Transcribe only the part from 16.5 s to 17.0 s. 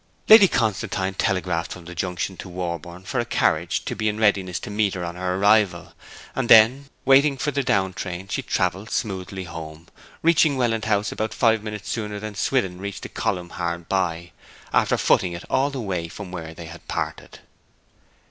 they had